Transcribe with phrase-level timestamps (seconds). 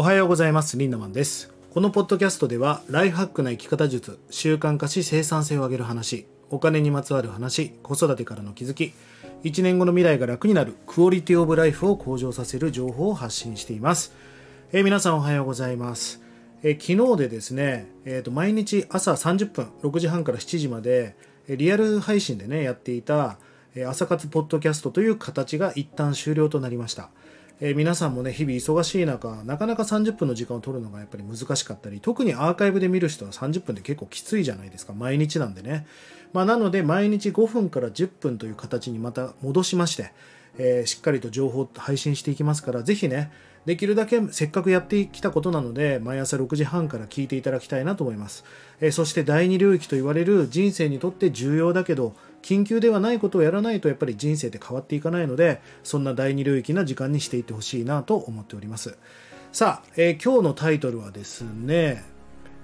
[0.00, 0.78] おはようございます。
[0.78, 1.52] リンダマンです。
[1.74, 8.94] このポッドキャストではライフハックな生き方術習慣化し生産性を上げる話お金にまつわる話子育てからの気づき
[9.44, 14.14] 1年後の未来が楽になるクオリティオブライフを向上させる情報を発信しています。
[14.72, 16.22] え皆さんおはようございます。
[16.62, 21.14] え昨日でですね、えーと、毎日朝30分6時半から7時まで
[21.46, 23.36] リアル配信でねやっていた
[23.86, 27.10] 朝活ポッドキャストという形が一旦終了となりました。
[27.62, 34.94] えー、皆さんもね、日々忙しい中、なかなか30分の時間を取るのがやっぱり難しかったり、特にアーカイブで見る人は30分で結構きついじゃないですか。
[34.94, 35.86] 毎日なんでね。
[36.32, 40.12] まあ、なので、毎日5分から10分という形にまた戻しまして、
[40.56, 43.30] えー、しっかりと情報を配信していきますから、ぜひね、
[43.66, 48.42] できるだけせっかくやってきたことなので、毎朝6時半から聞いていただきたいなと思います。
[48.80, 58.96] えー、そして第二領域と言われる人生にとって重要だけど、緊急ではないことをやらないとやっぱり人生って変わっていかないのでそんな第二領域な時間にしていってほしいなと思っております。
[59.52, 62.04] さあ、えー、今日のタイトルはですね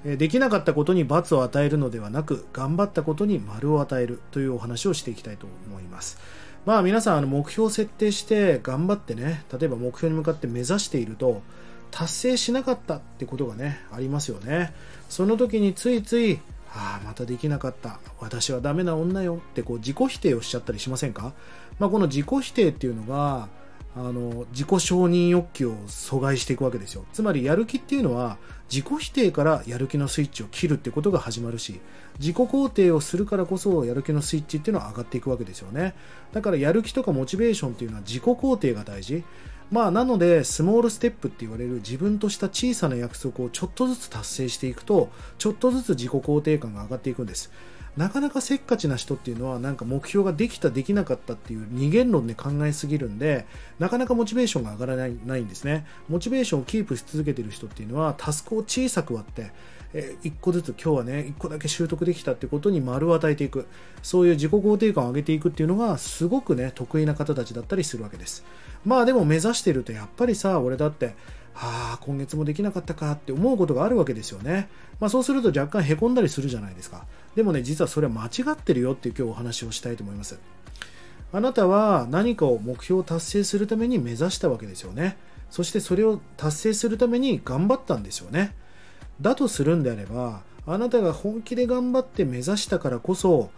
[0.05, 6.19] できなかったことに罰を与えるのではなく頑張ったことに丸を与えるというお話をしていきたいと思います。
[6.65, 11.43] まあ皆さんあの目標を設定して頑張ってね例えば目標に向かって目指していると
[11.91, 14.73] 達成しなかったってことがねありますよね。
[15.09, 16.41] その時についつい
[16.73, 18.01] ああまたできなかった。
[18.21, 19.37] 私はダメな女よ。
[19.37, 21.33] ってこう自己否定をしちゃったりしませんか、
[21.79, 23.49] まあ、この自己否定っていうのが
[23.97, 27.07] あの自己承認欲求を阻害していくわけですよ。
[27.15, 28.37] つまりやる気っていうのは
[28.71, 31.81] 自己否定からやる気のスイッチを切るってことが始まるし
[32.19, 35.95] 自己肯定をするからこそやる気のスイッチっていうのは上がっていくわけですよね。
[36.33, 39.25] だからやる気とかモチベーションっていうのは自己肯定が大事。
[39.71, 47.51] まあ、なので、スモールステップって言われる自分とした小さな約束をちょっとずつ達成していくと、ちょっとずつ自己肯定感が上がっていくんです。
[47.97, 53.47] なかなかせっかちな人っていうのは、なんか目標ができた、できなかったっていう二元論で考えすぎるんで、
[53.79, 55.87] なかなかモチベーションが上がらないないんですね。
[56.09, 59.51] モチベーションをキープし続けてる人っていうのは、タスクを小さく割って、
[59.95, 63.67] え1個ずつ今日はね1個だけ習得できたってことに丸を与えていく。
[64.03, 68.45] そういう自己肯定感を上げていくっていうのがすごくね得意な方たちだったりするわけです。
[68.85, 71.15] まあでも目指してるとやっぱりさ俺だって
[71.55, 74.69] ああ今月もできなかったかって思うことがあるわけですよね、
[75.01, 77.07] まあ、そうすると若干へこんだりするじゃないですか。
[77.37, 80.41] でもね実はそれは間違ってるよっていう今日お話をしたいと思います。
[81.33, 85.17] あなたは何かを目標を達成するために目指したわけですよね。
[85.51, 88.57] そしてそれを達成するために頑張ったんですよね。
[89.21, 93.51] だとするんであればあなたが本気で頑張って目指したからこそ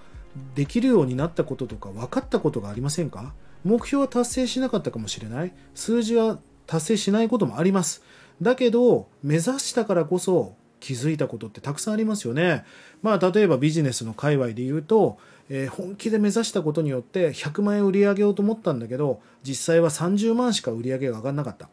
[0.55, 3.33] できるようになったこととか分かったことがありませんか？
[3.65, 5.53] 目標は達成しなかったかもしれない。
[5.75, 8.03] 数字は達成しないこともあります。
[8.43, 12.65] だけど目指したからこそ気づいたことってたくさんありますよね。
[13.03, 15.19] まあ例えばビジネスの界隈で言うと、
[15.49, 21.69] えー、本気で目指したことによって100万円売り上げようと思ったんだけど実際は30万しか売り上げが上がらなかった。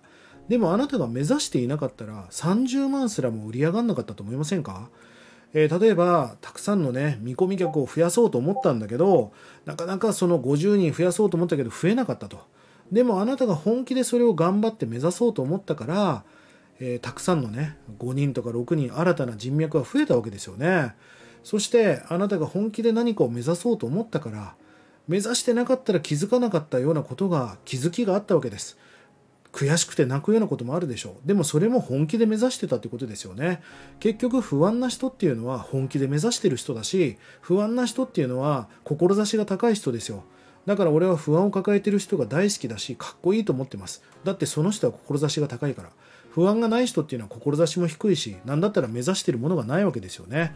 [0.48, 4.90] でもあなたが目指していなかったら30万すらも売り上がんなかったと思いませんか？
[5.54, 9.32] えー、例えばたくさんのね見込み客を増やそうと思ったんだけど
[9.66, 12.40] なかなかその50人増やそうと思ったけど増えなかったと。
[12.92, 16.24] でもあなたが本気でそれを頑張って目指そうと思ったから、
[16.80, 20.96] えー、たくさんのね5人とか6人新たな人脈が増えたわけですよね。
[21.44, 24.56] そしてあなたが本気で何かを目指そうと思ったから
[25.08, 28.78] 目指してなかったら気づかなかったようなことが気づきがあったわけです。
[29.56, 31.28] 悔しくて泣くようなこともあるでしょう。
[31.28, 33.62] でもそれも本気で目指してたってことですよね。
[34.02, 40.25] 結局不安な人っていうのは本気で目指してる人だし不安な人っていうのは志が高い人ですよ。
[40.66, 44.03] だから俺は不安を抱えてる人が大好きだしかっこいいと思ってます。
[44.25, 45.90] だってその人は志が高いから。
[46.35, 50.53] 不安がない人っていうのは志も低いし何だったら目指してるものがないわけですよね、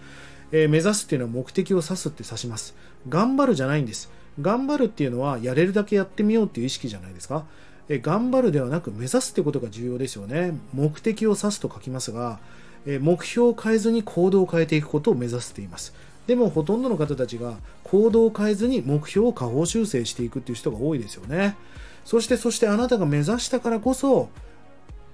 [0.51, 2.75] えー、目指すっていうのは目的を指すって指します。
[3.07, 4.11] 頑張るじゃないんです。
[4.41, 7.45] 頑張るっていうのはやれるだけやってみようっていう意識じゃないですか。
[7.87, 10.53] え頑張るではなく目指すってことが重要ですよね。
[10.73, 12.39] 目的を指すと書きますが
[12.85, 15.93] え目標を変えずに行動を変えていくことを目指しています。
[16.27, 17.53] でもほとんどの方たちが
[17.85, 21.55] 行動を変えずに目標を下方修正していくっていう人が多いですよね。
[22.03, 24.29] そしてそしてあなたが目指したからこそ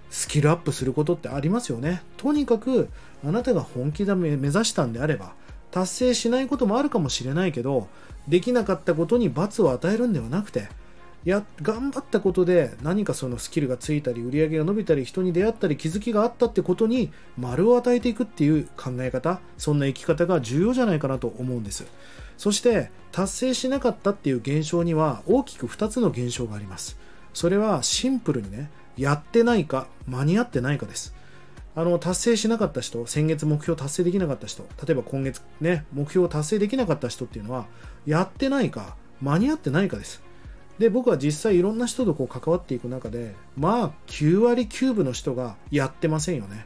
[0.10, 2.04] スキルアップすることってありますよね。
[2.18, 2.90] とにかく
[3.25, 5.34] あなたが本気で目指したんであれば
[5.72, 7.88] 達成しないこともあるかもしれないけど
[8.28, 10.69] できなかったことに罰を与えるんではなくて
[11.25, 21.86] や頑張ったことで何かそのスキルがついたり売り上げが伸びたり人に出会ったり気づきがあったってことに丸を与えていくっていう考え方そんな生き方が重要じゃないかなと思うんです。
[22.38, 27.00] そして達成しなかったっていう現象には大きく2つの現象があります。
[27.34, 31.13] それはシンプルにねやってないか間に合ってないかです。
[31.77, 37.65] あの達成しなかった人先月目標達成できなかった人例えば今月ね目標を達成できなかった人っていうのは
[38.06, 40.24] やってないか間に合ってないかです。
[40.80, 46.65] で僕は実際いろんな人とこう関わっていく中でまあ9割9分の人がやってませんよね。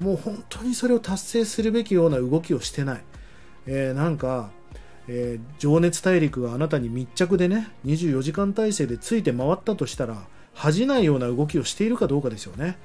[0.00, 3.04] もう本当にそれを達成するべきような動きをしてない、
[3.66, 4.50] えー、なんか、
[5.06, 12.78] えー、情熱大陸があなたに密着でね24時間体制でついて回ったとしたら恥じないような動きをしているかどうかですよね。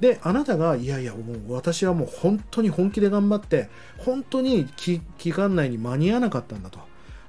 [0.00, 5.00] であなたがいやいやもう私はもう本当に本気で頑張って本当に期
[5.32, 6.80] 間内に間に合わなかったんだと。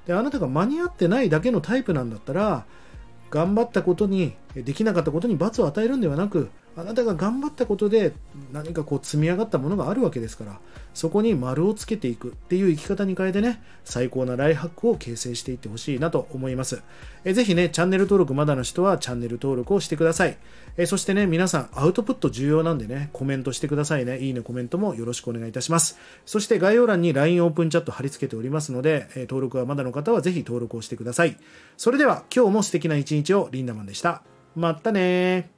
[0.06, 2.64] であなたが間に合ってないだけのタイプなんだったら
[3.30, 8.12] 頑張ったことにできなかったことに罰を与えるんではなくあなたが頑張ったことで
[8.52, 10.60] 何かこう積み上がったものがあるわけですから
[10.94, 16.82] そこに丸をつけていくっていう生き方に変えてね最高なライハックを形成していってほしいなと思います。
[17.24, 20.36] えぜひねチャンネル登録まだの人はチャンネル登録をしてください。
[20.76, 24.20] えそしてね皆さんアウトプット重要なんでねコメントしてくださいね。
[24.20, 25.98] いいねコメントもよろしくお願いいたします。
[26.26, 31.36] そして概要欄に LINE オープンチャット貼り付けておりますのでえ登録はまだの方はぜひ登録をしてください。
[31.76, 34.22] それでは今日も素敵な一日をリンダマンでした。
[34.54, 35.57] またね